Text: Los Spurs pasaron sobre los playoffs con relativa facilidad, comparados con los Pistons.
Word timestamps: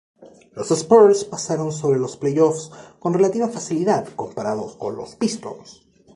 Los 0.53 0.71
Spurs 0.71 1.25
pasaron 1.25 1.71
sobre 1.71 1.99
los 1.99 2.17
playoffs 2.17 2.71
con 2.97 3.13
relativa 3.13 3.47
facilidad, 3.49 4.07
comparados 4.15 4.75
con 4.75 4.95
los 4.95 5.13
Pistons. 5.15 5.85